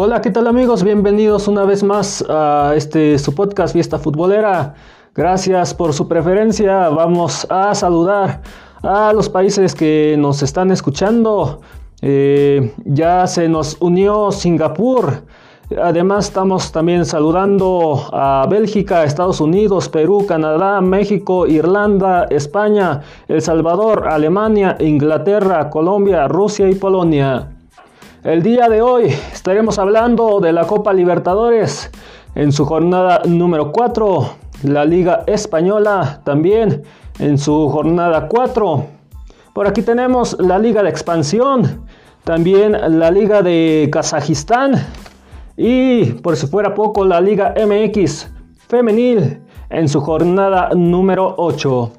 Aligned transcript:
Hola, 0.00 0.20
¿qué 0.20 0.30
tal 0.30 0.46
amigos? 0.46 0.84
Bienvenidos 0.84 1.48
una 1.48 1.64
vez 1.64 1.82
más 1.82 2.24
a 2.28 2.72
este 2.76 3.18
su 3.18 3.34
podcast 3.34 3.72
Fiesta 3.72 3.98
Futbolera. 3.98 4.76
Gracias 5.12 5.74
por 5.74 5.92
su 5.92 6.06
preferencia. 6.06 6.88
Vamos 6.88 7.44
a 7.50 7.74
saludar 7.74 8.42
a 8.80 9.12
los 9.12 9.28
países 9.28 9.74
que 9.74 10.14
nos 10.16 10.40
están 10.44 10.70
escuchando. 10.70 11.62
Eh, 12.00 12.72
ya 12.84 13.26
se 13.26 13.48
nos 13.48 13.76
unió 13.80 14.30
Singapur. 14.30 15.24
Además 15.82 16.26
estamos 16.26 16.70
también 16.70 17.04
saludando 17.04 18.00
a 18.12 18.46
Bélgica, 18.48 19.02
Estados 19.02 19.40
Unidos, 19.40 19.88
Perú, 19.88 20.26
Canadá, 20.28 20.80
México, 20.80 21.44
Irlanda, 21.48 22.28
España, 22.30 23.00
El 23.26 23.42
Salvador, 23.42 24.06
Alemania, 24.06 24.76
Inglaterra, 24.78 25.68
Colombia, 25.68 26.28
Rusia 26.28 26.70
y 26.70 26.76
Polonia. 26.76 27.57
El 28.24 28.42
día 28.42 28.68
de 28.68 28.82
hoy 28.82 29.14
estaremos 29.32 29.78
hablando 29.78 30.40
de 30.40 30.52
la 30.52 30.66
Copa 30.66 30.92
Libertadores 30.92 31.88
en 32.34 32.50
su 32.50 32.64
jornada 32.64 33.22
número 33.24 33.70
4, 33.70 34.30
la 34.64 34.84
Liga 34.84 35.22
Española 35.28 36.20
también 36.24 36.82
en 37.20 37.38
su 37.38 37.68
jornada 37.68 38.26
4. 38.26 38.86
Por 39.52 39.68
aquí 39.68 39.82
tenemos 39.82 40.36
la 40.40 40.58
Liga 40.58 40.82
de 40.82 40.88
Expansión, 40.88 41.86
también 42.24 42.72
la 42.98 43.12
Liga 43.12 43.40
de 43.40 43.88
Kazajistán 43.92 44.72
y 45.56 46.06
por 46.06 46.36
si 46.36 46.48
fuera 46.48 46.74
poco, 46.74 47.04
la 47.04 47.20
Liga 47.20 47.54
MX 47.56 48.32
femenil 48.66 49.40
en 49.70 49.88
su 49.88 50.00
jornada 50.00 50.70
número 50.74 51.36
8. 51.38 51.92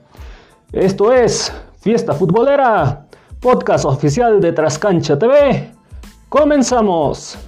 Esto 0.74 1.14
es 1.14 1.54
Fiesta 1.80 2.12
Futbolera, 2.12 3.06
podcast 3.40 3.86
oficial 3.86 4.42
de 4.42 4.52
Trascancha 4.52 5.18
TV. 5.18 5.79
Comenzamos. 6.30 7.40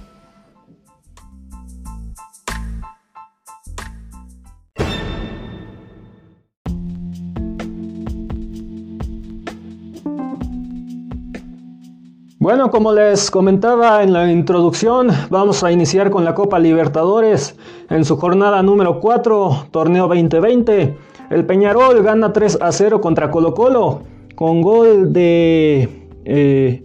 Bueno, 12.40 12.72
como 12.72 12.92
les 12.92 13.30
comentaba 13.30 14.02
en 14.02 14.12
la 14.12 14.28
introducción, 14.28 15.10
vamos 15.30 15.62
a 15.62 15.70
iniciar 15.70 16.10
con 16.10 16.24
la 16.24 16.34
Copa 16.34 16.58
Libertadores 16.58 17.56
en 17.88 18.04
su 18.04 18.16
jornada 18.16 18.64
número 18.64 18.98
4, 18.98 19.68
torneo 19.70 20.08
2020. 20.08 20.96
El 21.30 21.46
Peñarol 21.46 22.02
gana 22.02 22.32
3 22.32 22.58
a 22.60 22.72
0 22.72 23.00
contra 23.00 23.30
Colo 23.30 23.54
Colo 23.54 24.02
con 24.34 24.60
gol 24.60 25.12
de 25.12 26.08
eh, 26.24 26.82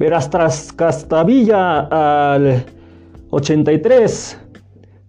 Verastras 0.00 0.72
Castavilla 0.72 1.80
al 2.32 2.64
83, 3.28 4.40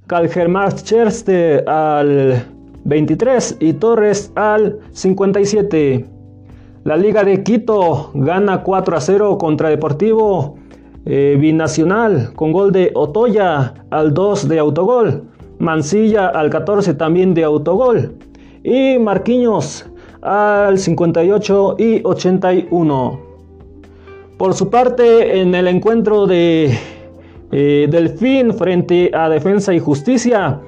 Calgermar 0.05 0.75
Cherste 0.75 1.63
al 1.65 2.45
23 2.83 3.55
y 3.61 3.71
Torres 3.71 4.33
al 4.35 4.79
57. 4.91 6.05
La 6.83 6.97
Liga 6.97 7.23
de 7.23 7.41
Quito 7.41 8.11
gana 8.15 8.63
4 8.63 8.97
a 8.97 8.99
0 8.99 9.37
contra 9.37 9.69
Deportivo 9.69 10.57
eh, 11.05 11.37
Binacional 11.39 12.33
con 12.35 12.51
gol 12.51 12.73
de 12.73 12.91
Otoya 12.93 13.73
al 13.91 14.13
2 14.13 14.49
de 14.49 14.59
autogol. 14.59 15.23
Mancilla 15.59 16.27
al 16.27 16.49
14 16.49 16.95
también 16.95 17.33
de 17.33 17.45
autogol. 17.45 18.17
Y 18.61 18.99
Marquinhos 18.99 19.89
al 20.21 20.77
58 20.77 21.75
y 21.79 22.01
81. 22.03 23.30
Por 24.41 24.55
su 24.55 24.71
parte, 24.71 25.39
en 25.39 25.53
el 25.53 25.67
encuentro 25.67 26.25
de 26.25 26.75
eh, 27.51 27.87
Delfín 27.87 28.55
frente 28.55 29.11
a 29.13 29.29
Defensa 29.29 29.71
y 29.71 29.77
Justicia, 29.77 30.59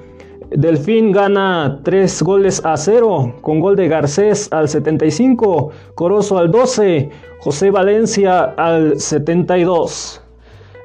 Delfín 0.48 1.10
gana 1.10 1.80
3 1.82 2.22
goles 2.22 2.64
a 2.64 2.76
0 2.76 3.34
con 3.40 3.58
gol 3.58 3.74
de 3.74 3.88
Garcés 3.88 4.46
al 4.52 4.68
75, 4.68 5.72
Corozo 5.96 6.38
al 6.38 6.52
12, 6.52 7.10
José 7.40 7.72
Valencia 7.72 8.44
al 8.56 9.00
72. 9.00 10.22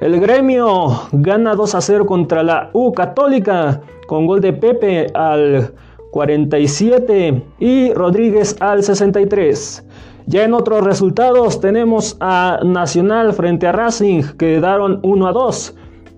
El 0.02 0.20
gremio 0.20 0.88
gana 1.12 1.54
2 1.54 1.76
a 1.76 1.82
0 1.82 2.08
contra 2.08 2.42
la 2.42 2.72
U 2.74 2.92
Católica 2.92 3.82
con 4.08 4.26
gol 4.26 4.42
de 4.42 4.54
Pepe 4.54 5.12
al 5.14 5.76
47 6.10 7.44
y 7.60 7.94
Rodríguez 7.94 8.56
al 8.60 8.82
63. 8.84 9.86
Ya 10.30 10.44
en 10.44 10.54
otros 10.54 10.84
resultados 10.84 11.60
tenemos 11.60 12.16
a 12.20 12.60
Nacional 12.64 13.34
frente 13.34 13.66
a 13.66 13.72
Racing 13.72 14.22
que 14.38 14.62
quedaron 14.62 15.00
1 15.02 15.28
a 15.28 15.34
2. 15.34 15.76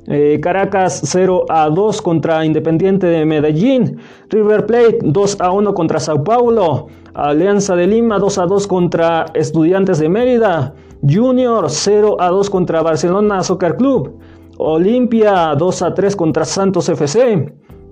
Eh, 0.07 0.39
Caracas 0.41 0.99
0 1.05 1.45
a 1.47 1.69
2 1.69 2.01
contra 2.01 2.43
Independiente 2.43 3.07
de 3.07 3.23
Medellín. 3.23 3.99
River 4.29 4.65
Plate 4.65 4.99
2 5.01 5.37
a 5.39 5.51
1 5.51 5.73
contra 5.73 6.01
Sao 6.01 6.21
Paulo. 6.25 6.87
Alianza 7.13 7.73
de 7.77 7.87
Lima 7.87 8.19
2 8.19 8.37
a 8.37 8.45
2 8.47 8.67
contra 8.67 9.27
Estudiantes 9.33 9.99
de 9.99 10.09
Mérida. 10.09 10.73
Junior 11.09 11.69
0 11.69 12.17
a 12.19 12.27
2 12.27 12.49
contra 12.49 12.81
Barcelona 12.81 13.41
Soccer 13.43 13.77
Club. 13.77 14.19
Olimpia 14.57 15.55
2 15.57 15.81
a 15.83 15.93
3 15.93 16.17
contra 16.17 16.43
Santos 16.43 16.89
FC. 16.89 17.49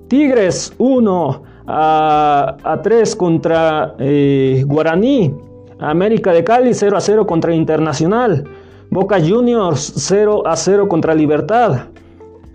Tigres 0.10 0.74
1 0.80 1.44
a, 1.66 2.80
3 2.84 3.16
contra 3.16 3.96
eh, 4.00 4.66
Guaraní. 4.68 5.48
América 5.80 6.34
de 6.34 6.44
Cali 6.44 6.74
0 6.74 6.98
a 6.98 7.02
0 7.02 7.26
contra 7.26 7.56
Internacional. 7.56 8.44
Boca 8.92 9.20
Juniors 9.20 9.94
0 9.96 10.44
a 10.46 10.56
0 10.56 10.88
contra 10.88 11.14
Libertad. 11.14 11.88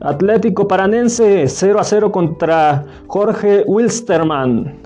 Atlético 0.01 0.69
Paranense 0.69 1.49
0 1.49 1.79
a 1.79 1.85
0 1.85 2.13
contra 2.13 2.85
Jorge 3.07 3.65
Wilstermann. 3.67 4.83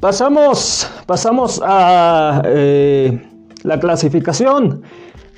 Pasamos, 0.00 0.88
pasamos 1.06 1.60
a 1.62 2.40
eh, 2.46 3.18
la 3.62 3.78
clasificación. 3.78 4.82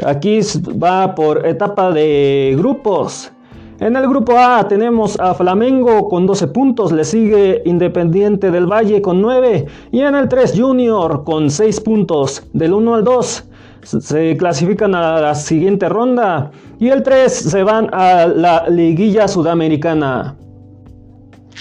Aquí 0.04 0.40
va 0.82 1.14
por 1.14 1.46
etapa 1.46 1.92
de 1.92 2.54
grupos. 2.56 3.32
En 3.80 3.96
el 3.96 4.06
grupo 4.08 4.36
A 4.36 4.68
tenemos 4.68 5.18
a 5.18 5.32
Flamengo 5.34 6.08
con 6.08 6.26
12 6.26 6.48
puntos, 6.48 6.92
le 6.92 7.02
sigue 7.02 7.62
Independiente 7.64 8.50
del 8.50 8.66
Valle 8.66 9.00
con 9.00 9.22
9 9.22 9.66
y 9.90 10.00
en 10.00 10.14
el 10.14 10.28
3 10.28 10.52
Junior 10.54 11.24
con 11.24 11.50
6 11.50 11.80
puntos. 11.80 12.42
Del 12.52 12.74
1 12.74 12.94
al 12.94 13.04
2 13.04 13.44
se 13.82 14.36
clasifican 14.36 14.94
a 14.94 15.20
la 15.20 15.34
siguiente 15.34 15.88
ronda 15.88 16.50
y 16.78 16.88
el 16.88 17.02
3 17.02 17.32
se 17.32 17.62
van 17.62 17.88
a 17.92 18.26
la 18.26 18.68
liguilla 18.68 19.26
sudamericana. 19.28 20.36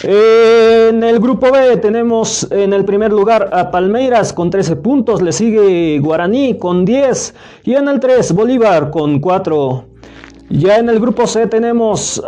En 0.04 1.04
el 1.04 1.20
grupo 1.20 1.52
B 1.52 1.78
tenemos 1.78 2.50
en 2.52 2.74
el 2.74 2.86
primer 2.86 3.12
lugar 3.12 3.50
a 3.52 3.70
Palmeiras 3.70 4.32
con 4.32 4.50
13 4.50 4.78
puntos, 4.78 5.22
le 5.22 5.32
sigue 5.32 6.00
Guaraní 6.00 6.58
con 6.58 6.86
10 6.86 7.34
y 7.66 7.74
en 7.74 7.88
el 7.90 8.00
3 8.00 8.34
Bolívar 8.34 8.92
con 8.92 9.20
4. 9.20 9.86
Ya 10.52 10.78
en 10.78 10.90
el 10.90 11.00
grupo 11.00 11.28
C 11.28 11.48
tenemos 11.48 12.24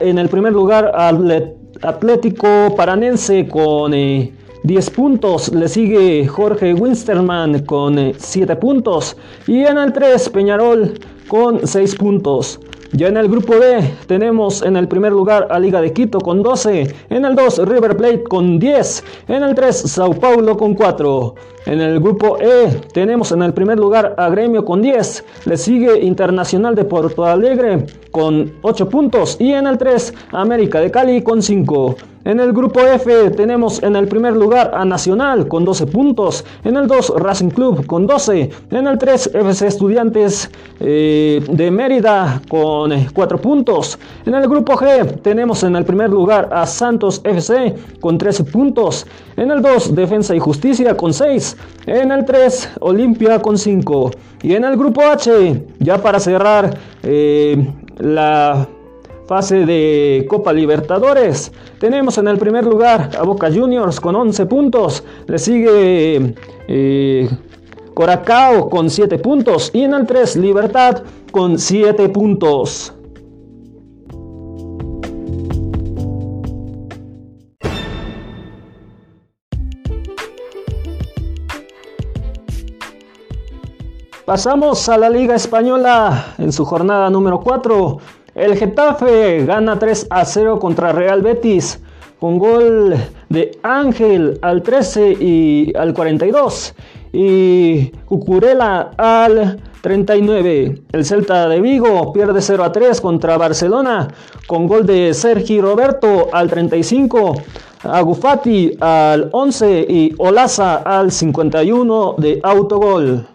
en 0.00 0.18
el 0.18 0.28
primer 0.28 0.52
lugar 0.52 0.92
al 0.94 1.54
Atlético 1.82 2.74
Paranense 2.76 3.46
con 3.46 3.92
10 3.92 4.32
eh, 4.64 4.90
puntos. 4.90 5.52
Le 5.52 5.68
sigue 5.68 6.26
Jorge 6.26 6.72
Winsterman 6.72 7.64
con 7.64 8.14
7 8.16 8.52
eh, 8.52 8.56
puntos. 8.56 9.16
Y 9.46 9.64
en 9.64 9.76
el 9.78 9.92
3 9.92 10.30
Peñarol 10.30 10.94
con 11.28 11.66
6 11.66 11.94
puntos. 11.96 12.58
Ya 12.92 13.08
en 13.08 13.18
el 13.18 13.28
grupo 13.28 13.54
D 13.56 13.96
tenemos 14.06 14.62
en 14.62 14.74
el 14.74 14.88
primer 14.88 15.12
lugar 15.12 15.48
a 15.50 15.58
Liga 15.58 15.82
de 15.82 15.92
Quito 15.92 16.20
con 16.20 16.42
12, 16.42 16.94
en 17.10 17.24
el 17.24 17.36
2 17.36 17.68
River 17.68 17.96
Plate 17.98 18.24
con 18.24 18.58
10, 18.58 19.04
en 19.28 19.42
el 19.42 19.54
3 19.54 19.76
Sao 19.76 20.14
Paulo 20.14 20.56
con 20.56 20.74
4. 20.74 21.34
En 21.66 21.80
el 21.80 22.00
grupo 22.00 22.38
E 22.40 22.80
tenemos 22.94 23.30
en 23.32 23.42
el 23.42 23.52
primer 23.52 23.78
lugar 23.78 24.14
a 24.16 24.30
Gremio 24.30 24.64
con 24.64 24.80
10, 24.80 25.24
le 25.44 25.56
sigue 25.58 26.00
Internacional 26.00 26.74
de 26.74 26.86
Porto 26.86 27.26
Alegre 27.26 27.84
con 28.10 28.54
8 28.62 28.88
puntos 28.88 29.36
y 29.38 29.52
en 29.52 29.66
el 29.66 29.76
3 29.76 30.14
América 30.32 30.80
de 30.80 30.90
Cali 30.90 31.22
con 31.22 31.42
5. 31.42 31.96
En 32.28 32.40
el 32.40 32.52
grupo 32.52 32.80
F 32.80 33.30
tenemos 33.30 33.82
en 33.82 33.96
el 33.96 34.06
primer 34.06 34.36
lugar 34.36 34.72
a 34.74 34.84
Nacional 34.84 35.48
con 35.48 35.64
12 35.64 35.86
puntos, 35.86 36.44
en 36.62 36.76
el 36.76 36.86
2 36.86 37.14
Racing 37.16 37.48
Club 37.48 37.86
con 37.86 38.06
12, 38.06 38.50
en 38.70 38.86
el 38.86 38.98
3 38.98 39.30
FC 39.32 39.66
Estudiantes 39.66 40.50
eh, 40.78 41.42
de 41.50 41.70
Mérida 41.70 42.42
con 42.50 42.92
4 43.14 43.38
puntos. 43.40 43.98
En 44.26 44.34
el 44.34 44.46
grupo 44.46 44.74
G 44.74 45.22
tenemos 45.22 45.62
en 45.62 45.74
el 45.74 45.86
primer 45.86 46.10
lugar 46.10 46.50
a 46.52 46.66
Santos 46.66 47.22
FC 47.24 47.74
con 47.98 48.18
13 48.18 48.44
puntos, 48.44 49.06
en 49.38 49.50
el 49.50 49.62
2 49.62 49.94
Defensa 49.94 50.36
y 50.36 50.38
Justicia 50.38 50.94
con 50.98 51.14
6, 51.14 51.56
en 51.86 52.12
el 52.12 52.26
3 52.26 52.72
Olimpia 52.80 53.40
con 53.40 53.56
5 53.56 54.10
y 54.42 54.52
en 54.52 54.64
el 54.64 54.76
grupo 54.76 55.00
H 55.00 55.62
ya 55.78 55.96
para 55.96 56.20
cerrar 56.20 56.76
eh, 57.02 57.72
la 57.96 58.68
fase 59.28 59.66
de 59.66 60.26
Copa 60.26 60.54
Libertadores. 60.54 61.52
Tenemos 61.78 62.16
en 62.16 62.28
el 62.28 62.38
primer 62.38 62.64
lugar 62.64 63.10
a 63.16 63.22
Boca 63.22 63.52
Juniors 63.52 64.00
con 64.00 64.16
11 64.16 64.46
puntos. 64.46 65.04
Le 65.26 65.38
sigue 65.38 66.34
eh, 66.66 67.28
Coracao 67.92 68.70
con 68.70 68.88
7 68.88 69.18
puntos. 69.18 69.70
Y 69.74 69.82
en 69.82 69.92
el 69.92 70.06
3 70.06 70.36
Libertad 70.36 71.02
con 71.30 71.58
7 71.58 72.08
puntos. 72.08 72.94
Pasamos 84.24 84.88
a 84.88 84.98
la 84.98 85.08
Liga 85.08 85.34
Española 85.34 86.34
en 86.38 86.52
su 86.52 86.64
jornada 86.64 87.08
número 87.10 87.40
4. 87.40 88.17
El 88.38 88.56
Getafe 88.56 89.44
gana 89.46 89.80
3 89.80 90.06
a 90.10 90.24
0 90.24 90.60
contra 90.60 90.92
Real 90.92 91.22
Betis 91.22 91.80
con 92.20 92.38
gol 92.38 92.94
de 93.28 93.58
Ángel 93.64 94.38
al 94.42 94.62
13 94.62 95.16
y 95.18 95.72
al 95.76 95.92
42 95.92 96.72
y 97.12 97.88
Cucurella 98.06 98.90
al 98.96 99.60
39. 99.80 100.82
El 100.92 101.04
Celta 101.04 101.48
de 101.48 101.60
Vigo 101.60 102.12
pierde 102.12 102.40
0 102.40 102.62
a 102.62 102.70
3 102.70 103.00
contra 103.00 103.36
Barcelona 103.36 104.06
con 104.46 104.68
gol 104.68 104.86
de 104.86 105.14
Sergi 105.14 105.60
Roberto 105.60 106.28
al 106.32 106.48
35. 106.48 107.34
Agufati 107.82 108.76
al 108.78 109.30
11 109.32 109.86
y 109.88 110.14
Olaza 110.16 110.76
al 110.76 111.10
51 111.10 112.14
de 112.18 112.38
autogol. 112.44 113.26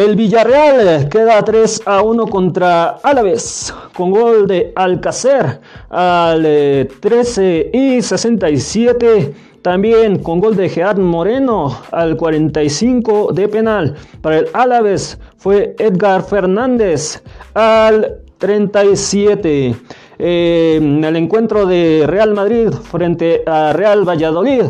El 0.00 0.16
Villarreal 0.16 1.10
queda 1.10 1.44
3 1.44 1.82
a 1.84 2.00
1 2.00 2.26
contra 2.28 3.00
Álaves 3.02 3.74
con 3.94 4.10
gol 4.10 4.46
de 4.46 4.72
Alcacer 4.74 5.60
al 5.90 6.88
13 7.00 7.60
eh, 7.60 7.70
y 7.98 8.00
67. 8.00 9.34
También 9.60 10.22
con 10.22 10.40
gol 10.40 10.56
de 10.56 10.70
Gerard 10.70 10.98
Moreno 10.98 11.76
al 11.92 12.16
45 12.16 13.32
de 13.34 13.46
penal. 13.48 13.94
Para 14.22 14.38
el 14.38 14.46
Álaves 14.54 15.18
fue 15.36 15.76
Edgar 15.78 16.22
Fernández 16.22 17.22
al 17.52 18.22
37. 18.38 19.76
en 20.18 21.04
el 21.04 21.16
encuentro 21.16 21.66
de 21.66 22.06
Real 22.06 22.32
Madrid 22.32 22.70
frente 22.70 23.42
a 23.44 23.74
Real 23.74 24.08
Valladolid, 24.08 24.62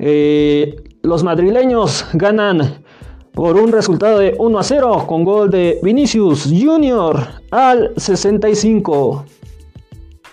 eh, 0.00 0.74
los 1.02 1.22
madrileños 1.22 2.06
ganan 2.14 2.82
por 3.34 3.56
un 3.56 3.72
resultado 3.72 4.18
de 4.18 4.34
1 4.38 4.58
a 4.58 4.62
0 4.62 5.04
con 5.06 5.24
gol 5.24 5.50
de 5.50 5.80
Vinicius 5.82 6.44
Junior 6.44 7.20
al 7.50 7.92
65. 7.96 9.24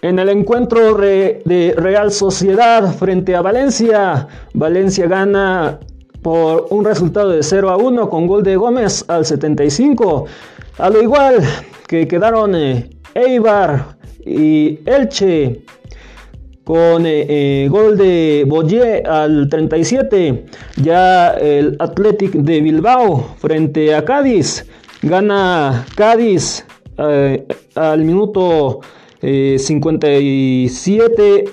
En 0.04 0.20
el 0.20 0.30
encuentro 0.30 0.96
de 0.96 1.74
Real 1.78 2.12
Sociedad 2.12 2.94
frente 2.94 3.36
a 3.36 3.42
Valencia, 3.42 4.28
Valencia 4.54 5.08
gana 5.08 5.80
por 6.22 6.68
un 6.70 6.86
resultado 6.86 7.30
de 7.30 7.42
0 7.42 7.72
a 7.72 7.78
1 7.78 8.10
con 8.10 8.28
gol 8.28 8.44
de 8.44 8.56
Gómez 8.56 9.04
al 9.08 9.26
75. 9.26 10.26
A 10.78 10.90
lo 10.90 11.02
igual 11.02 11.40
que 11.88 12.08
quedaron 12.08 12.56
eh, 12.56 12.90
Eibar 13.16 13.98
y 14.26 14.80
Elche 14.86 15.64
con 16.72 17.06
eh, 17.06 17.26
eh, 17.28 17.68
gol 17.70 17.98
de 17.98 18.46
Boyer 18.48 19.06
al 19.06 19.50
37. 19.50 20.46
Ya 20.82 21.32
el 21.32 21.76
Athletic 21.80 22.32
de 22.32 22.62
Bilbao 22.62 23.36
frente 23.40 23.94
a 23.94 24.06
Cádiz. 24.06 24.66
Gana 25.02 25.86
Cádiz 25.98 26.66
eh, 26.98 27.46
al 27.76 28.06
minuto 28.06 28.80
57 29.22 31.44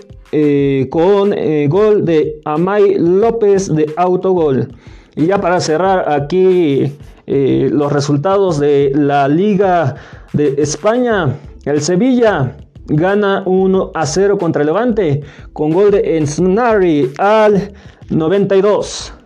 con 0.88 1.34
gol 1.68 2.04
de 2.04 2.40
Amay 2.44 2.94
López 3.00 3.74
de 3.74 3.92
autogol. 3.96 4.68
Y 5.16 5.26
ya 5.26 5.40
para 5.40 5.58
cerrar 5.58 6.12
aquí 6.12 6.92
los 7.26 7.92
resultados 7.92 8.60
de 8.60 8.92
la 8.94 9.26
Liga 9.26 9.96
de 10.32 10.54
España, 10.58 11.34
el 11.64 11.82
Sevilla 11.82 12.56
gana 12.88 13.42
1 13.46 13.90
a 13.94 14.06
0 14.06 14.38
contra 14.38 14.64
Levante 14.64 15.22
con 15.52 15.70
gol 15.70 15.90
de 15.90 16.16
Ensnari 16.16 17.12
al 17.18 17.72
92. 18.10 19.17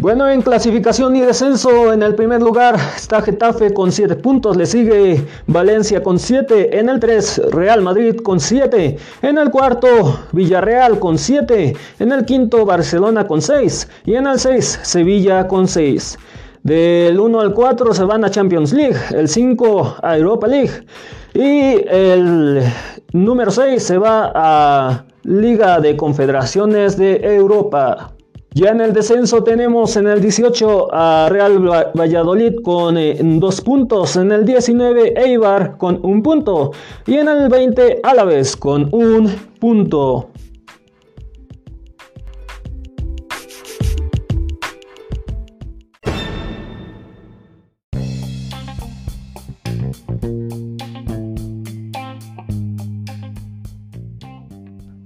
Bueno, 0.00 0.26
en 0.30 0.40
clasificación 0.40 1.14
y 1.14 1.20
descenso, 1.20 1.92
en 1.92 2.02
el 2.02 2.14
primer 2.14 2.40
lugar 2.40 2.76
está 2.96 3.20
Getafe 3.20 3.74
con 3.74 3.92
7 3.92 4.16
puntos, 4.16 4.56
le 4.56 4.64
sigue 4.64 5.26
Valencia 5.46 6.02
con 6.02 6.18
7, 6.18 6.78
en 6.78 6.88
el 6.88 6.98
3 6.98 7.42
Real 7.50 7.82
Madrid 7.82 8.16
con 8.16 8.40
7, 8.40 8.96
en 9.20 9.36
el 9.36 9.50
cuarto 9.50 10.20
Villarreal 10.32 10.98
con 10.98 11.18
7, 11.18 11.76
en 11.98 12.12
el 12.12 12.24
quinto 12.24 12.64
Barcelona 12.64 13.26
con 13.26 13.42
6 13.42 13.88
y 14.06 14.14
en 14.14 14.26
el 14.26 14.38
6 14.38 14.80
Sevilla 14.82 15.46
con 15.46 15.68
6. 15.68 16.18
Del 16.62 17.20
1 17.20 17.38
al 17.38 17.52
4 17.52 17.92
se 17.92 18.04
van 18.04 18.24
a 18.24 18.30
Champions 18.30 18.72
League, 18.72 18.96
el 19.10 19.28
5 19.28 19.96
a 20.02 20.16
Europa 20.16 20.46
League 20.46 20.86
y 21.34 21.76
el 21.86 22.62
número 23.12 23.50
6 23.50 23.82
se 23.82 23.98
va 23.98 24.32
a 24.34 25.04
Liga 25.24 25.78
de 25.78 25.94
Confederaciones 25.98 26.96
de 26.96 27.20
Europa. 27.22 28.14
Ya 28.60 28.72
en 28.72 28.82
el 28.82 28.92
descenso 28.92 29.42
tenemos 29.42 29.96
en 29.96 30.06
el 30.06 30.20
18 30.20 30.88
a 30.92 31.30
Real 31.30 31.60
Valladolid 31.98 32.56
con 32.62 32.98
eh, 32.98 33.16
dos 33.18 33.62
puntos, 33.62 34.16
en 34.16 34.32
el 34.32 34.44
19 34.44 35.14
Eibar 35.16 35.78
con 35.78 35.98
un 36.02 36.22
punto 36.22 36.72
y 37.06 37.14
en 37.14 37.28
el 37.28 37.48
20 37.48 38.00
Álaves 38.02 38.58
con 38.58 38.90
un 38.92 39.34
punto. 39.58 40.29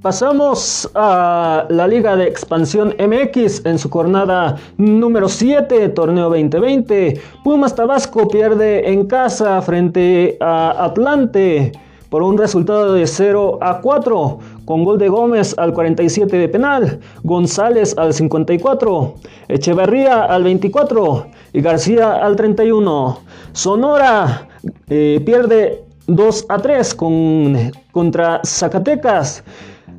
Pasamos 0.04 0.90
a 0.94 1.64
la 1.70 1.88
Liga 1.88 2.14
de 2.14 2.26
Expansión 2.26 2.94
MX 2.98 3.64
en 3.64 3.78
su 3.78 3.88
jornada 3.88 4.56
número 4.76 5.30
7, 5.30 5.88
torneo 5.88 6.24
2020. 6.24 7.18
Pumas 7.42 7.74
Tabasco 7.74 8.28
pierde 8.28 8.92
en 8.92 9.06
casa 9.06 9.62
frente 9.62 10.36
a 10.40 10.84
Atlante 10.84 11.72
por 12.10 12.22
un 12.22 12.36
resultado 12.36 12.92
de 12.92 13.06
0 13.06 13.60
a 13.62 13.80
4, 13.80 14.38
con 14.66 14.84
gol 14.84 14.98
de 14.98 15.08
Gómez 15.08 15.54
al 15.56 15.72
47 15.72 16.36
de 16.36 16.48
penal, 16.50 17.00
González 17.22 17.96
al 17.96 18.12
54, 18.12 19.14
Echeverría 19.48 20.24
al 20.24 20.44
24 20.44 21.28
y 21.54 21.62
García 21.62 22.12
al 22.16 22.36
31. 22.36 23.20
Sonora 23.52 24.48
eh, 24.90 25.22
pierde 25.24 25.82
2 26.08 26.44
a 26.50 26.58
3 26.58 26.94
con, 26.94 27.72
contra 27.90 28.42
Zacatecas. 28.44 29.42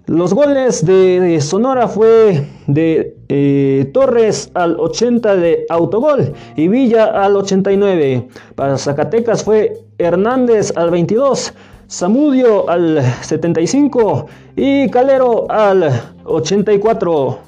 Los 0.07 0.35
goles 0.35 0.85
de 0.85 1.39
Sonora 1.41 1.88
fue 1.88 2.47
de 2.67 3.15
eh, 3.27 3.89
Torres 3.91 4.51
al 4.53 4.79
80 4.79 5.35
de 5.35 5.65
autogol 5.67 6.33
y 6.55 6.67
Villa 6.67 7.05
al 7.05 7.35
89. 7.35 8.27
Para 8.53 8.77
Zacatecas 8.77 9.43
fue 9.43 9.74
Hernández 9.97 10.71
al 10.75 10.91
22, 10.91 11.55
Zamudio 11.89 12.69
al 12.69 13.01
75 13.24 14.27
y 14.55 14.89
Calero 14.91 15.50
al 15.50 15.89
84. 16.24 17.39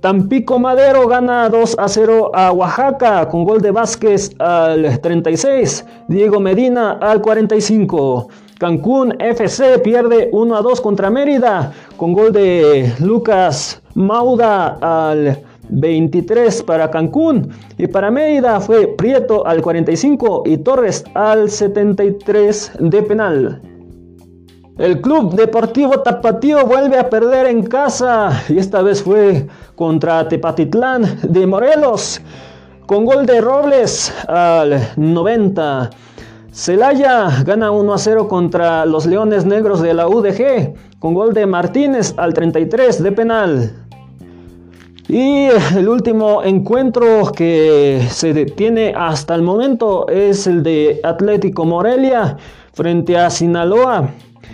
Tampico 0.00 0.58
Madero 0.58 1.08
gana 1.08 1.48
2 1.48 1.76
a 1.78 1.88
0 1.88 2.32
a 2.34 2.52
Oaxaca 2.52 3.26
con 3.28 3.44
gol 3.44 3.62
de 3.62 3.70
Vázquez 3.70 4.30
al 4.38 5.00
36, 5.00 5.86
Diego 6.06 6.38
Medina 6.38 6.98
al 7.00 7.22
45. 7.22 8.28
Cancún 8.58 9.14
FC 9.20 9.78
pierde 9.78 10.30
1 10.32 10.56
a 10.56 10.62
2 10.62 10.80
contra 10.80 11.10
Mérida 11.10 11.72
con 11.96 12.12
gol 12.12 12.32
de 12.32 12.92
Lucas 12.98 13.80
Mauda 13.94 14.78
al 14.80 15.38
23 15.68 16.64
para 16.64 16.90
Cancún 16.90 17.50
y 17.76 17.86
para 17.86 18.10
Mérida 18.10 18.58
fue 18.60 18.88
Prieto 18.88 19.46
al 19.46 19.62
45 19.62 20.42
y 20.46 20.58
Torres 20.58 21.04
al 21.14 21.48
73 21.48 22.72
de 22.80 23.02
penal. 23.04 23.62
El 24.76 25.00
Club 25.00 25.36
Deportivo 25.36 26.00
Tapatío 26.00 26.66
vuelve 26.66 26.98
a 26.98 27.08
perder 27.08 27.46
en 27.46 27.62
casa 27.62 28.42
y 28.48 28.58
esta 28.58 28.82
vez 28.82 29.04
fue 29.04 29.46
contra 29.76 30.26
Tepatitlán 30.26 31.20
de 31.22 31.46
Morelos 31.46 32.20
con 32.86 33.04
gol 33.04 33.24
de 33.24 33.40
Robles 33.40 34.12
al 34.26 34.80
90. 34.96 35.90
Celaya 36.58 37.44
gana 37.46 37.70
1 37.70 37.94
a 37.94 37.98
0 37.98 38.26
contra 38.26 38.84
los 38.84 39.06
Leones 39.06 39.46
Negros 39.46 39.80
de 39.80 39.94
la 39.94 40.08
UDG 40.08 40.74
con 40.98 41.14
gol 41.14 41.32
de 41.32 41.46
Martínez 41.46 42.14
al 42.16 42.34
33 42.34 43.00
de 43.00 43.12
penal. 43.12 43.72
Y 45.06 45.46
el 45.76 45.88
último 45.88 46.42
encuentro 46.42 47.30
que 47.30 48.04
se 48.10 48.34
detiene 48.34 48.92
hasta 48.96 49.36
el 49.36 49.42
momento 49.42 50.08
es 50.08 50.48
el 50.48 50.64
de 50.64 50.98
Atlético 51.04 51.64
Morelia 51.64 52.36
frente 52.72 53.16
a 53.16 53.30
Sinaloa. 53.30 54.10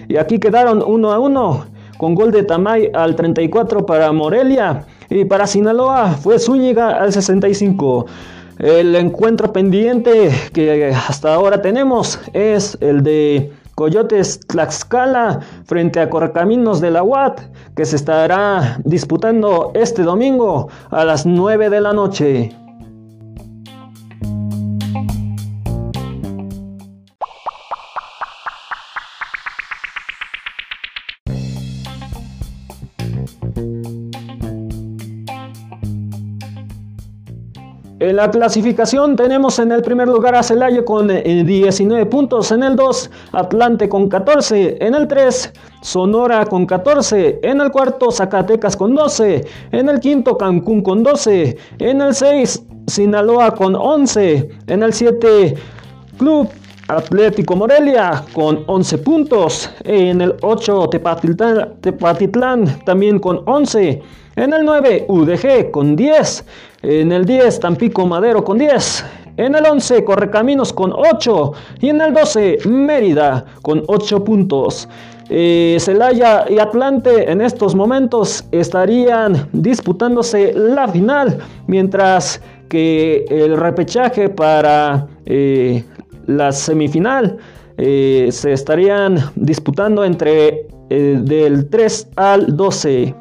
Y 0.06 0.18
aquí 0.18 0.38
quedaron 0.38 0.84
1 0.86 1.10
a 1.10 1.18
1 1.18 1.66
con 1.96 2.14
gol 2.14 2.32
de 2.32 2.42
Tamay 2.42 2.90
al 2.92 3.16
34 3.16 3.86
para 3.86 4.12
Morelia 4.12 4.84
y 5.08 5.24
para 5.24 5.46
Sinaloa 5.46 6.10
fue 6.10 6.38
Zúñiga 6.38 7.00
al 7.00 7.14
65. 7.14 8.04
El 8.58 8.94
encuentro 8.94 9.52
pendiente 9.52 10.30
que 10.52 10.92
hasta 10.94 11.34
ahora 11.34 11.60
tenemos 11.60 12.20
es 12.32 12.78
el 12.80 13.02
de 13.02 13.52
Coyotes 13.74 14.40
Tlaxcala 14.46 15.40
frente 15.64 15.98
a 15.98 16.08
Correcaminos 16.08 16.80
de 16.80 16.92
la 16.92 17.02
UAT, 17.02 17.40
que 17.74 17.84
se 17.84 17.96
estará 17.96 18.78
disputando 18.84 19.72
este 19.74 20.02
domingo 20.02 20.68
a 20.90 21.04
las 21.04 21.26
9 21.26 21.70
de 21.70 21.80
la 21.80 21.92
noche. 21.92 22.63
En 38.14 38.18
la 38.18 38.30
clasificación 38.30 39.16
tenemos 39.16 39.58
en 39.58 39.72
el 39.72 39.82
primer 39.82 40.06
lugar 40.06 40.36
a 40.36 40.44
Celaya 40.44 40.84
con 40.84 41.08
19 41.08 42.00
eh, 42.00 42.06
puntos, 42.06 42.52
en 42.52 42.62
el 42.62 42.76
2 42.76 43.10
Atlante 43.32 43.88
con 43.88 44.08
14, 44.08 44.76
en 44.80 44.94
el 44.94 45.08
3 45.08 45.52
Sonora 45.82 46.46
con 46.46 46.64
14, 46.64 47.40
en 47.42 47.60
el 47.60 47.72
cuarto 47.72 48.12
Zacatecas 48.12 48.76
con 48.76 48.94
12, 48.94 49.44
en 49.72 49.88
el 49.88 49.98
quinto 49.98 50.38
Cancún 50.38 50.80
con 50.80 51.02
12, 51.02 51.56
en 51.80 52.00
el 52.00 52.14
6 52.14 52.62
Sinaloa 52.86 53.52
con 53.52 53.74
11, 53.74 54.48
en 54.68 54.82
el 54.84 54.92
7 54.92 55.56
Club 56.16 56.48
Atlético 56.88 57.56
Morelia 57.56 58.24
con 58.32 58.64
11 58.66 58.98
puntos, 58.98 59.70
en 59.84 60.20
el 60.20 60.34
8 60.42 60.88
Tepatitlán, 60.90 61.74
Tepatitlán 61.80 62.84
también 62.84 63.18
con 63.18 63.42
11, 63.46 64.02
en 64.36 64.52
el 64.52 64.64
9 64.64 65.06
UDG 65.08 65.70
con 65.70 65.96
10, 65.96 66.44
en 66.82 67.12
el 67.12 67.24
10, 67.24 67.60
Tampico 67.60 68.06
Madero 68.06 68.44
con 68.44 68.58
10. 68.58 69.04
En 69.36 69.54
el 69.54 69.66
11, 69.66 70.04
Correcaminos 70.04 70.72
con 70.72 70.92
8. 70.92 71.52
Y 71.80 71.88
en 71.88 72.00
el 72.00 72.14
12, 72.14 72.58
Mérida 72.66 73.44
con 73.62 73.82
8 73.86 74.22
puntos. 74.22 74.88
Eh, 75.28 75.78
Celaya 75.80 76.44
y 76.48 76.58
Atlante 76.58 77.30
en 77.30 77.40
estos 77.40 77.74
momentos 77.74 78.44
estarían 78.52 79.48
disputándose 79.52 80.52
la 80.52 80.86
final, 80.86 81.38
mientras 81.66 82.40
que 82.68 83.24
el 83.30 83.56
repechaje 83.56 84.28
para 84.28 85.06
eh, 85.24 85.82
la 86.26 86.52
semifinal 86.52 87.38
eh, 87.76 88.28
se 88.30 88.52
estarían 88.52 89.18
disputando 89.34 90.04
entre 90.04 90.66
del 90.88 91.68
3 91.70 92.08
al 92.16 92.56
12. 92.56 93.14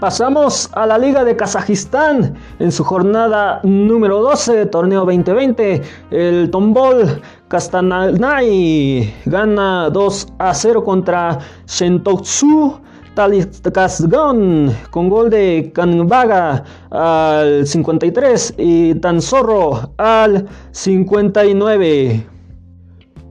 Pasamos 0.00 0.70
a 0.72 0.86
la 0.86 0.96
Liga 0.96 1.24
de 1.24 1.36
Kazajistán 1.36 2.34
en 2.58 2.72
su 2.72 2.82
jornada 2.82 3.60
número 3.64 4.22
12, 4.22 4.64
torneo 4.66 5.00
2020. 5.00 5.82
El 6.10 6.50
Tombol 6.50 7.20
Kastanay 7.50 9.10
gana 9.26 9.90
2 9.90 10.26
a 10.38 10.54
0 10.54 10.84
contra 10.86 11.36
Shentoksu 11.66 12.78
Taliskazgon 13.14 14.70
con 14.90 15.10
gol 15.10 15.30
de 15.30 15.72
Kanbaga 15.74 16.62
al 16.90 17.66
53 17.66 18.54
y 18.56 18.94
Tanzorro 18.94 19.90
al 19.98 20.46
59. 20.70 22.24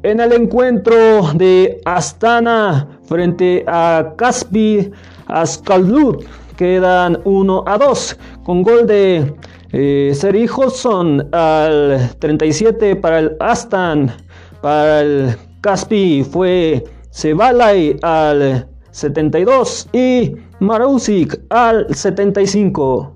En 0.03 0.19
el 0.19 0.33
encuentro 0.33 1.31
de 1.35 1.79
Astana 1.85 2.99
frente 3.03 3.63
a 3.67 4.15
Kaspi 4.17 4.91
Askalut 5.27 6.25
quedan 6.57 7.21
1 7.23 7.63
a 7.65 7.77
2 7.77 8.17
con 8.43 8.63
gol 8.63 8.85
de 8.85 9.33
eh, 9.71 10.11
Seri 10.15 10.47
al 11.31 12.09
37 12.19 12.95
para 12.95 13.19
el 13.19 13.38
Astan, 13.39 14.11
para 14.61 15.01
el 15.01 15.35
Caspi 15.61 16.23
fue 16.23 16.83
Sebalay 17.11 17.97
al 18.01 18.67
72 18.91 19.89
y 19.93 20.35
Marusic 20.59 21.39
al 21.49 21.93
75. 21.93 23.15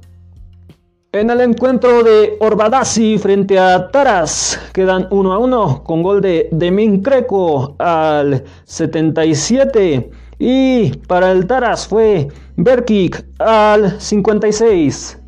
En 1.12 1.30
el 1.30 1.42
encuentro 1.42 2.04
de 2.04 2.38
Orbadasi 2.40 3.18
frente 3.20 3.60
a 3.60 3.90
Taras 3.92 4.60
quedan 4.74 5.08
1 5.12 5.34
a 5.34 5.38
1 5.38 5.84
con 5.84 6.02
gol 6.02 6.22
de 6.22 6.50
Demin 6.52 7.04
Creco 7.04 7.76
al 7.78 8.44
77 8.66 10.10
y 10.40 10.90
para 11.08 11.32
el 11.32 11.46
Taras 11.46 11.88
fue 11.88 12.28
Berkik 12.58 13.24
al 13.40 14.02
56. 14.02 15.23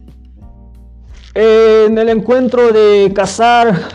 En 1.38 1.98
el 1.98 2.08
encuentro 2.08 2.72
de 2.72 3.12
Kazar, 3.14 3.90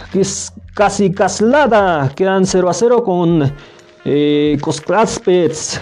casi 0.75 1.11
Kaslada, 1.11 2.12
quedan 2.14 2.44
0 2.44 2.68
a 2.68 2.75
0 2.75 3.02
con 3.02 3.50
eh, 4.04 4.59
Koskraspets. 4.61 5.80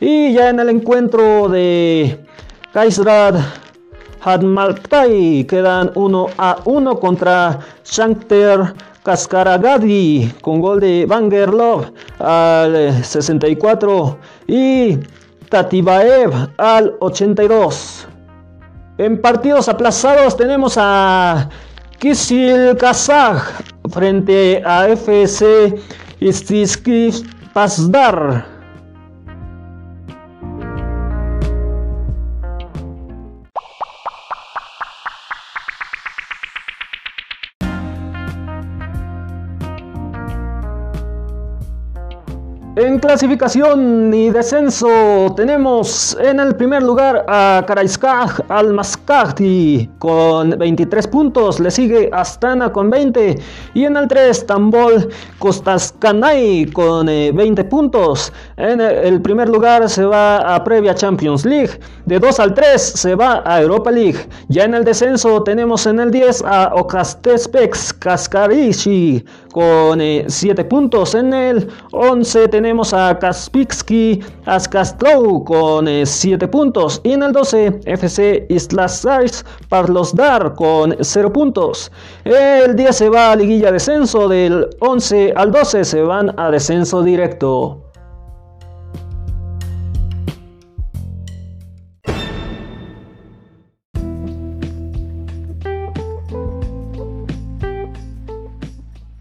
Y 0.00 0.32
ya 0.32 0.50
en 0.50 0.58
el 0.58 0.70
encuentro 0.70 1.48
de 1.48 2.18
Kaisrad 2.72 3.36
Hadmaltai 4.20 5.44
quedan 5.48 5.92
1 5.94 6.26
a 6.36 6.58
1 6.64 6.98
contra 6.98 7.60
Shankter 7.84 8.74
Kaskaragadi 9.04 10.32
con 10.40 10.60
gol 10.60 10.80
de 10.80 11.06
Bangerlov 11.06 11.92
al 12.18 13.04
64 13.04 14.18
y 14.48 14.98
Tatibaev 15.48 16.32
al 16.56 16.96
82. 16.98 18.01
En 18.98 19.20
partidos 19.20 19.68
aplazados 19.68 20.36
tenemos 20.36 20.74
a 20.76 21.48
Kisil 21.98 22.76
Kazaj 22.76 23.42
frente 23.90 24.62
a 24.66 24.86
FC 24.88 25.80
Istiskiv 26.20 27.26
Pasdar. 27.54 28.51
Clasificación 43.12 44.14
y 44.14 44.30
descenso 44.30 45.34
tenemos 45.36 46.16
en 46.18 46.40
el 46.40 46.56
primer 46.56 46.82
lugar 46.82 47.26
a 47.28 47.62
Karaiskaj 47.66 48.40
al 48.48 48.72
Maskati 48.72 49.86
con 49.98 50.56
23 50.58 51.08
puntos, 51.08 51.60
le 51.60 51.70
sigue 51.70 52.08
Astana 52.10 52.72
con 52.72 52.88
20 52.88 53.38
y 53.74 53.84
en 53.84 53.98
el 53.98 54.08
3 54.08 54.46
Tambol 54.46 55.10
Kostaskanay 55.38 56.70
con 56.72 57.04
20 57.04 57.60
eh, 57.60 57.64
puntos. 57.66 58.32
En 58.56 58.80
el 58.80 59.20
primer 59.20 59.50
lugar 59.50 59.90
se 59.90 60.06
va 60.06 60.54
a 60.54 60.64
previa 60.64 60.94
Champions 60.94 61.44
League, 61.44 61.78
de 62.06 62.18
2 62.18 62.40
al 62.40 62.54
3 62.54 62.80
se 62.80 63.14
va 63.14 63.42
a 63.44 63.60
Europa 63.60 63.90
League. 63.90 64.26
Ya 64.48 64.64
en 64.64 64.72
el 64.72 64.84
descenso 64.84 65.42
tenemos 65.42 65.84
en 65.86 66.00
el 66.00 66.10
10 66.10 66.44
a 66.46 66.72
Okastespex 66.74 67.92
Kaskarishi 67.92 69.22
con 69.52 70.00
7 70.00 70.60
eh, 70.60 70.64
puntos, 70.64 71.14
en 71.14 71.32
el 71.32 71.68
11 71.92 72.48
tenemos 72.48 72.92
a 72.92 73.18
Kaspixki 73.18 74.20
Askastrow 74.46 75.44
con 75.44 75.86
7 76.04 76.44
eh, 76.44 76.48
puntos. 76.48 77.00
Y 77.04 77.12
en 77.12 77.22
el 77.22 77.32
12, 77.32 77.80
FC 77.84 78.46
Islas 78.48 79.06
Parlosdar 79.68 80.54
con 80.54 80.96
0 80.98 81.32
puntos. 81.32 81.92
El 82.24 82.74
10 82.74 82.96
se 82.96 83.08
va 83.08 83.32
a 83.32 83.36
liguilla 83.36 83.70
descenso. 83.70 84.28
Del 84.28 84.68
11 84.80 85.34
al 85.36 85.52
12 85.52 85.84
se 85.84 86.02
van 86.02 86.38
a 86.38 86.50
descenso 86.50 87.02
directo. 87.02 87.91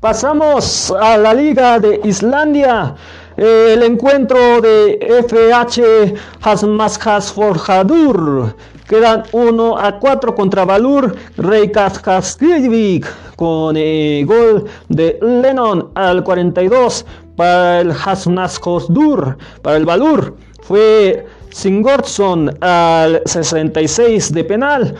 Pasamos 0.01 0.91
a 0.99 1.15
la 1.15 1.31
Liga 1.31 1.79
de 1.79 2.01
Islandia 2.03 2.95
el 3.37 3.83
encuentro 3.83 4.59
de 4.59 4.97
FH 5.29 6.15
Hasmas 6.41 7.31
Forjadur 7.31 8.55
Quedan 8.89 9.23
1 9.31 9.77
a 9.77 9.99
4 9.99 10.33
contra 10.33 10.65
Valur 10.65 11.15
Reykjavik 11.37 13.05
con 13.35 13.75
eh, 13.77 14.23
gol 14.25 14.65
de 14.89 15.19
Lennon 15.21 15.91
al 15.93 16.23
42 16.23 17.05
para 17.35 17.81
el 17.81 17.91
Hasnaskosdur, 17.91 19.37
para 19.61 19.77
el 19.77 19.85
Valur. 19.85 20.35
Fue 20.63 21.27
Singorson 21.51 22.57
al 22.61 23.21
66 23.25 24.33
de 24.33 24.43
penal, 24.43 24.95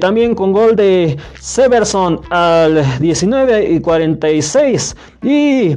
también 0.00 0.34
con 0.34 0.52
gol 0.52 0.74
de 0.74 1.16
Severson 1.38 2.20
al 2.30 2.82
19 2.98 3.70
y 3.70 3.80
46 3.80 4.96
y 5.22 5.76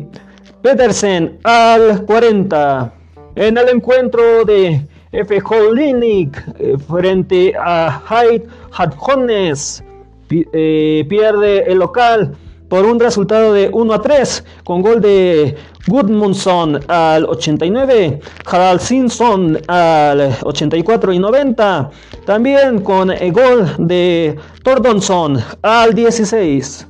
Petersen 0.64 1.40
al 1.44 2.06
40. 2.06 2.94
En 3.36 3.58
el 3.58 3.68
encuentro 3.70 4.46
de 4.46 4.88
F. 5.12 5.42
Holinik 5.46 6.42
eh, 6.58 6.76
frente 6.88 7.54
a 7.60 8.02
Hyde 8.08 8.48
Hadjones 8.72 9.84
eh, 10.30 11.06
pierde 11.08 11.72
el 11.72 11.80
local 11.80 12.36
por 12.74 12.88
un 12.88 13.00
resultado 13.00 13.54
de 13.54 13.70
1 13.72 13.94
a 13.94 14.02
3 14.02 14.44
con 14.64 14.82
gol 14.82 15.00
de 15.00 15.56
Goodmundson 15.86 16.80
al 16.88 17.24
89, 17.26 18.20
Harald 18.48 18.82
Simpson 18.82 19.60
al 19.68 20.36
84 20.42 21.14
y 21.14 21.20
90, 21.20 21.92
también 22.26 22.82
con 22.82 23.12
el 23.12 23.32
gol 23.32 23.72
de 23.78 24.36
Tordonson 24.64 25.38
al 25.62 25.94
16. 25.94 26.88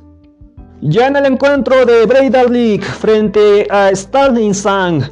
Ya 0.80 1.08
en 1.08 1.16
el 1.16 1.26
encuentro 1.26 1.84
de 1.84 2.06
Breidar 2.06 2.48
League 2.48 2.82
frente 2.82 3.66
a 3.70 3.94
Starling 3.94 4.54
Sang 4.54 5.02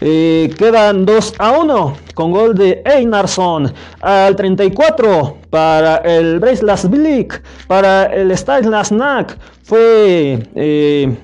quedan 0.00 1.04
2 1.04 1.34
a 1.38 1.52
1 1.58 1.96
con 2.14 2.32
gol 2.32 2.54
de 2.54 2.82
Einarsson 2.84 3.72
al 4.00 4.34
34 4.34 5.36
para 5.50 5.96
el 5.98 6.38
Breislasvik, 6.38 7.42
para 7.66 8.06
el 8.06 8.36
Snack 8.36 9.38
fue 9.62 10.42
eh, 10.54 11.16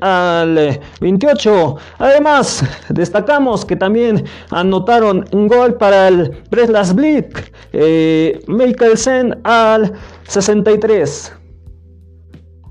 al 0.00 0.80
28. 1.00 1.76
Además, 1.98 2.64
destacamos 2.88 3.64
que 3.64 3.76
también 3.76 4.24
anotaron 4.50 5.24
un 5.32 5.48
gol 5.48 5.74
para 5.74 6.08
el 6.08 6.42
Breslasvik, 6.50 7.52
eh, 7.72 8.40
Mikkelsen 8.46 9.40
al 9.44 9.92
63. 10.28 11.39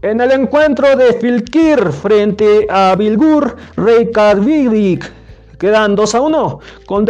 En 0.02 0.22
el 0.22 0.32
encuentro 0.32 0.96
de 0.96 1.12
Filkir 1.12 1.92
frente 1.92 2.66
a 2.70 2.96
Bilgur, 2.96 3.58
Reykjavik 3.76 5.12
quedan 5.58 5.94
2 5.94 6.16
a 6.16 6.22
1 6.22 6.60
con, 6.86 7.06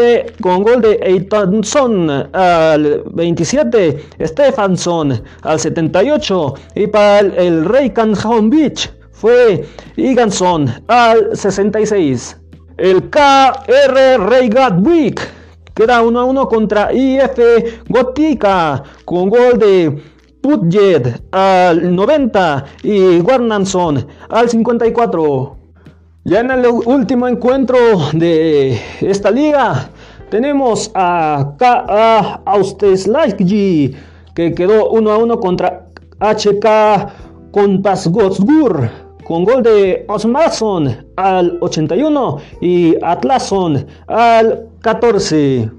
gol 0.64 0.82
de 0.82 1.00
Eitanson 1.04 2.10
al 2.34 3.04
27, 3.12 4.06
Stefansson 4.26 5.22
al 5.44 5.60
78 5.60 6.54
y 6.74 6.88
para 6.88 7.20
el, 7.20 7.34
el 7.38 8.50
Beach 8.50 8.92
fue 9.12 9.68
Iganson 9.96 10.74
al 10.88 11.38
66. 11.38 12.38
El 12.78 13.08
KR 13.12 14.18
Reykjavik 14.18 15.22
queda 15.76 16.02
1 16.02 16.20
a 16.20 16.24
1 16.24 16.48
contra 16.48 16.92
IF 16.92 17.38
Gotika 17.88 18.82
con 19.06 19.30
gol 19.30 19.60
de 19.60 19.96
Putjet 20.42 21.22
al 21.32 21.96
90 21.96 22.66
y 22.84 23.20
Warnanson 23.20 24.06
al 24.30 24.50
54. 24.50 25.58
Ya 26.26 26.40
en 26.42 26.52
el 26.52 26.66
último 26.68 27.28
encuentro 27.28 27.78
de 28.14 28.80
esta 29.02 29.32
liga 29.32 29.90
tenemos 30.30 30.92
a 30.94 31.54
KA 31.58 32.42
que 34.36 34.54
quedó 34.54 34.90
1 34.92 35.12
a 35.12 35.18
1 35.18 35.40
contra 35.40 35.88
HK 36.20 37.52
Kontasgotsgur 37.52 38.90
con 39.30 39.44
gol 39.44 39.62
de 39.64 40.06
Osmason 40.08 41.06
al 41.16 41.58
81 41.62 42.38
y 42.62 42.96
Atlason 43.04 43.86
al 44.08 44.68
14. 44.82 45.79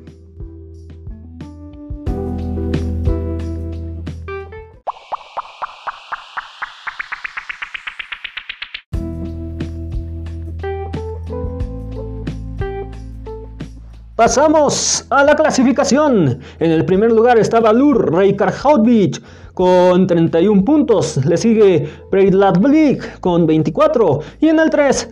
Pasamos 14.21 15.07
a 15.09 15.25
la 15.25 15.35
clasificación. 15.35 16.41
En 16.59 16.71
el 16.71 16.85
primer 16.85 17.11
lugar 17.11 17.39
está 17.39 17.73
Lur 17.73 18.15
Reykjavik 18.15 19.19
con 19.55 20.07
31 20.07 20.63
puntos. 20.63 21.25
Le 21.25 21.39
sigue 21.39 21.89
Breidablik 22.11 23.21
con 23.21 23.47
24. 23.47 24.21
Y 24.43 24.49
en 24.49 24.59
el 24.59 24.69
3, 24.69 25.09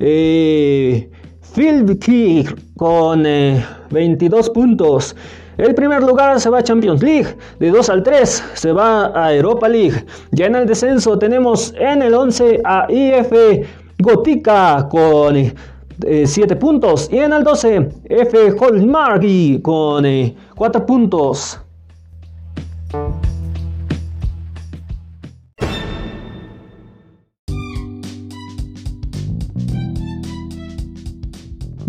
eh, 0.00 1.10
con 2.76 3.22
22 3.22 4.46
eh, 4.48 4.50
puntos. 4.52 5.14
El 5.56 5.72
primer 5.76 6.02
lugar 6.02 6.40
se 6.40 6.50
va 6.50 6.58
a 6.58 6.62
Champions 6.64 7.04
League. 7.04 7.28
De 7.60 7.70
2 7.70 7.88
al 7.88 8.02
3 8.02 8.44
se 8.54 8.72
va 8.72 9.12
a 9.14 9.32
Europa 9.32 9.68
League. 9.68 10.04
Ya 10.32 10.46
en 10.46 10.56
el 10.56 10.66
descenso 10.66 11.16
tenemos 11.20 11.72
en 11.78 12.02
el 12.02 12.14
11 12.14 12.62
a 12.64 12.88
IF 12.90 13.32
Gotica 14.00 14.88
con 14.90 15.36
7 16.26 16.52
eh, 16.54 16.56
puntos. 16.56 17.08
Y 17.12 17.18
en 17.18 17.32
el 17.32 17.44
12, 17.44 17.88
F. 18.04 18.54
Holmargi 18.58 19.60
con 19.60 20.04
4 20.54 20.82
eh, 20.82 20.84
puntos. 20.86 21.60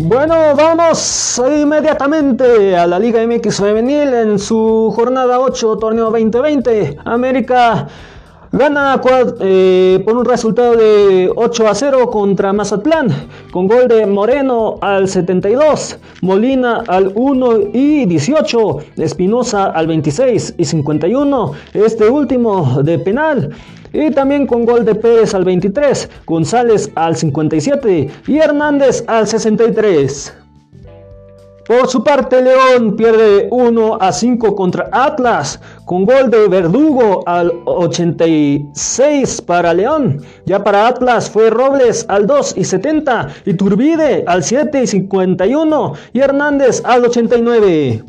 Bueno, 0.04 0.34
vamos 0.56 1.40
inmediatamente 1.62 2.76
a 2.76 2.88
la 2.88 2.98
Liga 2.98 3.24
MX 3.24 3.58
Femenil 3.58 4.12
en 4.12 4.38
su 4.38 4.92
jornada 4.96 5.38
8, 5.38 5.76
torneo 5.76 6.10
2020. 6.10 6.98
América 7.04 7.86
Gana 8.54 9.00
eh, 9.40 10.02
por 10.04 10.14
un 10.14 10.26
resultado 10.26 10.76
de 10.76 11.32
8 11.34 11.68
a 11.68 11.74
0 11.74 12.10
contra 12.10 12.52
Mazatlán, 12.52 13.08
con 13.50 13.66
gol 13.66 13.88
de 13.88 14.04
Moreno 14.04 14.76
al 14.82 15.08
72, 15.08 15.98
Molina 16.20 16.84
al 16.86 17.12
1 17.14 17.58
y 17.72 18.04
18, 18.04 18.78
Espinosa 18.98 19.64
al 19.64 19.86
26 19.86 20.56
y 20.58 20.64
51, 20.66 21.52
este 21.72 22.10
último 22.10 22.82
de 22.82 22.98
penal. 22.98 23.52
Y 23.94 24.10
también 24.10 24.46
con 24.46 24.66
gol 24.66 24.84
de 24.84 24.96
Pérez 24.96 25.34
al 25.34 25.44
23, 25.44 26.10
González 26.26 26.90
al 26.94 27.16
57 27.16 28.10
y 28.26 28.36
Hernández 28.36 29.02
al 29.06 29.26
63. 29.28 30.41
Por 31.66 31.88
su 31.88 32.02
parte, 32.02 32.42
León 32.42 32.96
pierde 32.96 33.46
1 33.50 33.98
a 34.00 34.12
5 34.12 34.56
contra 34.56 34.88
Atlas, 34.90 35.60
con 35.84 36.04
gol 36.04 36.28
de 36.28 36.48
Verdugo 36.48 37.22
al 37.24 37.52
86 37.66 39.42
para 39.42 39.72
León. 39.72 40.22
Ya 40.44 40.64
para 40.64 40.88
Atlas 40.88 41.30
fue 41.30 41.50
Robles 41.50 42.04
al 42.08 42.26
2 42.26 42.54
y 42.56 42.64
70, 42.64 43.28
y 43.46 43.54
Turbide 43.54 44.24
al 44.26 44.42
7 44.42 44.82
y 44.82 44.86
51, 44.88 45.92
y 46.12 46.18
Hernández 46.18 46.82
al 46.84 47.04
89. 47.04 48.04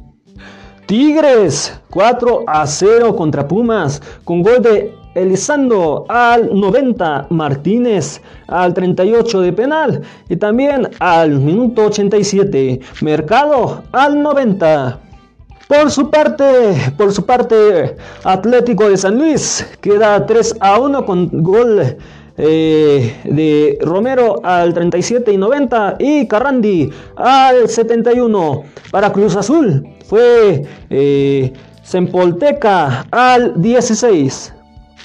Tigres 0.87 1.79
4 1.91 2.43
a 2.47 2.65
0 2.65 3.15
contra 3.15 3.47
Pumas, 3.47 4.01
con 4.23 4.41
gol 4.41 4.63
de 4.63 5.02
Elizando 5.15 6.05
al 6.09 6.49
90, 6.59 7.27
Martínez 7.29 8.21
al 8.47 8.73
38 8.73 9.41
de 9.41 9.53
penal 9.53 10.01
y 10.29 10.35
también 10.35 10.89
al 10.99 11.39
minuto 11.39 11.85
87, 11.85 12.79
Mercado 13.01 13.83
al 13.91 14.21
90. 14.21 14.99
Por 15.67 15.91
su 15.91 16.09
parte, 16.09 16.45
por 16.97 17.11
su 17.13 17.25
parte, 17.25 17.95
Atlético 18.23 18.89
de 18.89 18.97
San 18.97 19.17
Luis 19.17 19.65
queda 19.81 20.25
3 20.25 20.57
a 20.59 20.79
1 20.79 21.05
con 21.05 21.29
gol 21.43 21.97
eh, 22.37 23.15
de 23.23 23.77
Romero 23.81 24.41
al 24.43 24.73
37 24.73 25.31
y 25.31 25.37
90 25.37 25.97
y 25.99 26.27
Carrandi 26.27 26.89
al 27.15 27.69
71. 27.69 28.63
Para 28.91 29.11
Cruz 29.11 29.35
Azul 29.35 29.87
fue 30.05 30.63
eh, 30.89 31.53
al 33.11 33.61
16. 33.61 34.53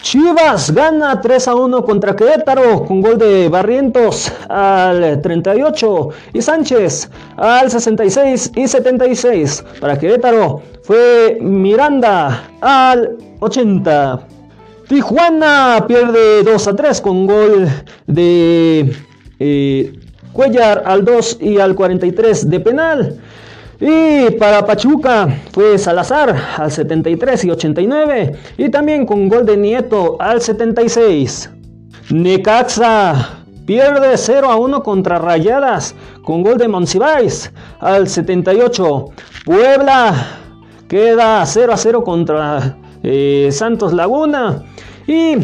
Chivas 0.02 0.70
gana 0.72 1.20
3 1.20 1.48
a 1.48 1.54
1 1.54 1.84
contra 1.84 2.14
Querétaro 2.14 2.84
con 2.84 3.02
gol 3.02 3.18
de 3.18 3.48
Barrientos 3.48 4.32
al 4.48 5.20
38 5.20 6.08
y 6.32 6.40
Sánchez 6.40 7.10
al 7.36 7.70
66 7.70 8.52
y 8.54 8.68
76. 8.68 9.64
Para 9.80 9.98
Querétaro 9.98 10.62
fue 10.82 11.38
Miranda 11.40 12.44
al 12.60 13.16
80. 13.40 14.20
Tijuana 14.88 15.84
pierde 15.86 16.42
2 16.44 16.68
a 16.68 16.76
3 16.76 17.00
con 17.00 17.26
gol 17.26 17.68
de 18.06 18.96
eh, 19.40 19.92
Cuellar 20.32 20.84
al 20.86 21.04
2 21.04 21.38
y 21.40 21.58
al 21.58 21.74
43 21.74 22.48
de 22.48 22.60
penal. 22.60 23.20
Y 23.80 24.30
para 24.32 24.66
Pachuca 24.66 25.28
fue 25.52 25.78
Salazar 25.78 26.34
al 26.56 26.70
73 26.70 27.44
y 27.44 27.50
89 27.50 28.36
y 28.56 28.68
también 28.70 29.06
con 29.06 29.28
gol 29.28 29.46
de 29.46 29.56
Nieto 29.56 30.16
al 30.20 30.40
76. 30.40 31.50
Necaxa 32.10 33.44
pierde 33.66 34.16
0 34.16 34.50
a 34.50 34.56
1 34.56 34.82
contra 34.82 35.18
Rayadas 35.18 35.94
con 36.24 36.42
gol 36.42 36.58
de 36.58 36.66
Monsiváis 36.66 37.52
al 37.78 38.08
78. 38.08 39.04
Puebla 39.44 40.14
queda 40.88 41.46
0 41.46 41.72
a 41.72 41.76
0 41.76 42.02
contra 42.02 42.78
eh, 43.04 43.50
Santos 43.52 43.92
Laguna 43.92 44.64
y 45.06 45.36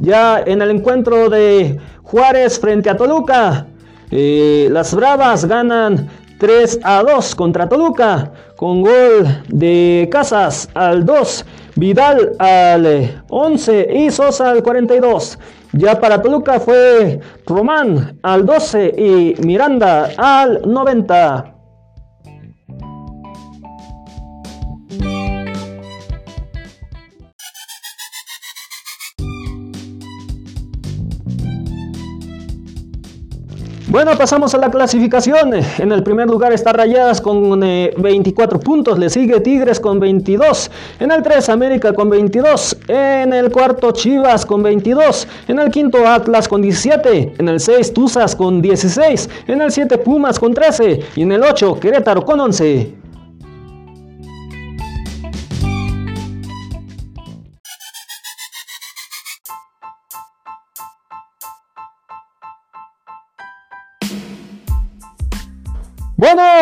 ya 0.00 0.42
en 0.44 0.62
el 0.62 0.70
encuentro 0.70 1.28
de 1.28 1.78
Juárez 2.02 2.58
frente 2.58 2.90
a 2.90 2.96
Toluca, 2.96 3.66
eh, 4.10 4.68
las 4.70 4.94
Bravas 4.94 5.44
ganan 5.44 6.08
3 6.38 6.80
a 6.84 7.02
2 7.02 7.34
contra 7.34 7.68
Toluca 7.68 8.32
con 8.56 8.82
gol 8.82 9.42
de 9.48 10.08
Casas 10.10 10.68
al 10.74 11.04
2, 11.04 11.44
Vidal 11.76 12.32
al 12.38 13.24
11 13.28 13.88
y 13.92 14.10
Sosa 14.10 14.50
al 14.50 14.62
42. 14.62 15.38
Ya 15.72 16.00
para 16.00 16.22
Toluca 16.22 16.60
fue 16.60 17.20
Román 17.46 18.18
al 18.22 18.46
12 18.46 18.94
y 18.96 19.34
Miranda 19.44 20.10
al 20.16 20.62
90. 20.64 21.57
Bueno, 33.98 34.16
pasamos 34.16 34.54
a 34.54 34.58
la 34.58 34.70
clasificación. 34.70 35.54
En 35.54 35.90
el 35.90 36.04
primer 36.04 36.28
lugar 36.28 36.52
está 36.52 36.72
Rayadas 36.72 37.20
con 37.20 37.58
24 37.58 38.56
eh, 38.56 38.62
puntos. 38.62 38.96
Le 38.96 39.10
sigue 39.10 39.40
Tigres 39.40 39.80
con 39.80 39.98
22. 39.98 40.70
En 41.00 41.10
el 41.10 41.20
3 41.20 41.48
América 41.48 41.92
con 41.92 42.08
22. 42.08 42.76
En 42.86 43.32
el 43.32 43.50
cuarto 43.50 43.90
Chivas 43.90 44.46
con 44.46 44.62
22. 44.62 45.26
En 45.48 45.58
el 45.58 45.72
quinto 45.72 46.06
Atlas 46.06 46.46
con 46.46 46.62
17. 46.62 47.34
En 47.38 47.48
el 47.48 47.58
6 47.58 47.92
Tuzas 47.92 48.36
con 48.36 48.62
16. 48.62 49.28
En 49.48 49.62
el 49.62 49.72
7 49.72 49.98
Pumas 49.98 50.38
con 50.38 50.54
13. 50.54 51.00
Y 51.16 51.22
en 51.22 51.32
el 51.32 51.42
8 51.42 51.80
Querétaro 51.80 52.24
con 52.24 52.38
11. 52.38 53.07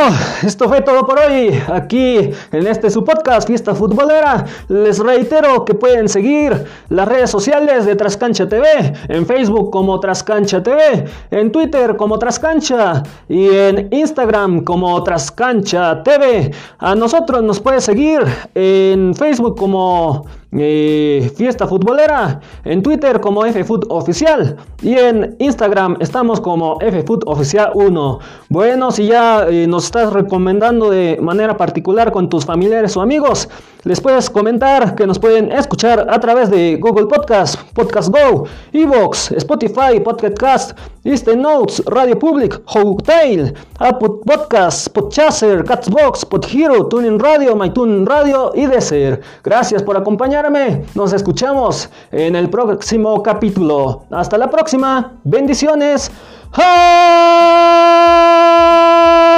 Bueno, 0.07 0.21
esto 0.42 0.68
fue 0.68 0.81
todo 0.81 1.07
por 1.07 1.18
hoy 1.18 1.51
aquí 1.72 2.31
en 2.53 2.66
este 2.66 2.90
su 2.90 3.05
podcast 3.05 3.46
Fiesta 3.46 3.75
Futbolera. 3.75 4.44
Les 4.68 4.99
reitero 4.99 5.64
que 5.64 5.75
pueden 5.75 6.09
seguir 6.09 6.64
las 6.88 7.09
redes 7.09 7.31
sociales 7.31 7.87
de 7.87 7.94
Trascancha 7.94 8.49
TV, 8.49 8.66
en 9.09 9.27
Facebook 9.27 9.70
como 9.70 10.01
Trascancha 10.01 10.62
TV, 10.62 11.05
en 11.31 11.53
Twitter 11.53 11.96
como 11.96 12.18
Trascancha 12.18 13.03
y 13.29 13.49
en 13.49 13.88
Instagram 13.92 14.64
como 14.64 15.03
Trascancha 15.03 16.03
TV. 16.03 16.51
A 16.79 16.94
nosotros 16.94 17.42
nos 17.42 17.61
puede 17.61 17.81
seguir 17.81 18.20
en 18.55 19.14
Facebook 19.14 19.57
como 19.57 20.27
eh, 20.53 21.31
fiesta 21.37 21.66
Futbolera, 21.66 22.40
en 22.64 22.83
Twitter 22.83 23.20
como 23.20 23.42
FFoot 23.42 23.87
Oficial 23.90 24.57
y 24.81 24.94
en 24.94 25.37
Instagram 25.38 25.96
estamos 26.01 26.40
como 26.40 26.79
FFoot 26.81 27.25
Oficial 27.27 27.72
1. 27.75 28.18
Bueno, 28.49 28.90
si 28.90 29.07
ya 29.07 29.46
eh, 29.49 29.66
nos 29.66 29.87
estás 29.87 30.12
recomendando 30.27 30.91
de 30.91 31.19
manera 31.23 31.57
particular 31.57 32.11
con 32.11 32.29
tus 32.29 32.45
familiares 32.45 32.97
o 32.97 33.01
amigos, 33.01 33.49
les 33.85 34.01
puedes 34.01 34.29
comentar 34.29 34.97
que 34.97 35.07
nos 35.07 35.21
pueden 35.21 35.53
escuchar 35.53 36.09
a 36.11 36.19
través 36.19 36.51
de 36.51 36.77
Google 36.77 37.07
Podcast, 37.07 37.61
Podcast 37.73 38.09
Go, 38.11 38.45
Evox, 38.73 39.31
Spotify, 39.31 40.01
Podcast 40.03 40.77
Easton 41.05 41.41
Notes, 41.41 41.81
Radio 41.87 42.19
Public, 42.19 42.61
Hotel, 42.67 43.55
Apple 43.79 44.09
Podcasts, 44.25 44.89
Podchaser, 44.89 45.62
Catsbox, 45.62 46.25
Podhero, 46.25 46.87
Tuning 46.89 47.21
Radio, 47.21 47.55
MyTuning 47.55 48.05
Radio 48.05 48.51
y 48.53 48.67
Deezer. 48.67 49.21
Gracias 49.45 49.85
por 49.85 49.97
acompañarme 49.97 50.85
nos 50.97 51.12
escuchamos 51.12 51.89
en 52.11 52.35
el 52.35 52.51
próximo 52.51 53.23
capítulo. 53.23 54.03
Hasta 54.11 54.37
la 54.37 54.51
próxima. 54.51 55.12
Bendiciones. 55.23 56.11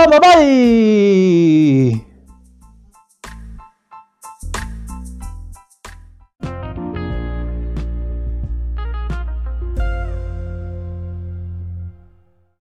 Bye 0.07 0.19
bye. 0.21 2.08